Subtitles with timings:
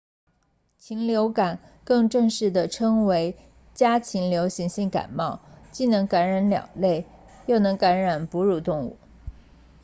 [0.79, 3.37] 禽流感或更正式地称之为
[3.75, 7.05] 家禽流行性感冒既能感染鸟类
[7.45, 8.97] 又能感染哺乳动物